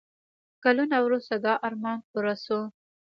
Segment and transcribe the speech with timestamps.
[0.63, 2.59] کلونه وروسته دا ارمان پوره شو.